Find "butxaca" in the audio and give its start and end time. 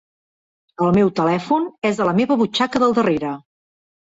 2.43-2.83